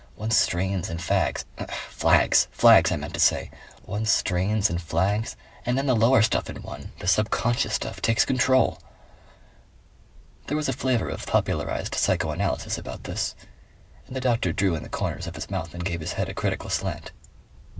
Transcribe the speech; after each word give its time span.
One 0.15 0.31
strains 0.31 0.89
and 0.89 0.99
fags. 0.99 1.45
FLAGS! 1.89 2.47
'Flags' 2.51 2.91
I 2.91 2.95
meant 2.95 3.13
to 3.13 3.19
say. 3.19 3.51
One 3.83 4.07
strains 4.07 4.67
and 4.67 4.81
flags 4.81 5.35
and 5.63 5.77
then 5.77 5.85
the 5.85 5.95
lower 5.95 6.23
stuff 6.23 6.49
in 6.49 6.63
one, 6.63 6.91
the 6.97 7.07
subconscious 7.07 7.75
stuff, 7.75 8.01
takes 8.01 8.25
control." 8.25 8.81
There 10.47 10.57
was 10.57 10.67
a 10.67 10.73
flavour 10.73 11.09
of 11.09 11.27
popularized 11.27 11.93
psychoanalysis 11.93 12.79
about 12.79 13.03
this, 13.03 13.35
and 14.07 14.15
the 14.15 14.21
doctor 14.21 14.51
drew 14.51 14.73
in 14.73 14.81
the 14.81 14.89
corners 14.89 15.27
of 15.27 15.35
his 15.35 15.51
mouth 15.51 15.71
and 15.75 15.85
gave 15.85 16.01
his 16.01 16.13
head 16.13 16.29
a 16.29 16.33
critical 16.33 16.71
slant. 16.71 17.11